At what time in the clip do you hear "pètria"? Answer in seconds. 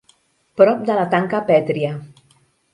1.53-1.95